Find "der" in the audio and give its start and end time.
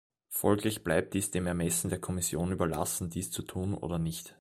1.91-2.01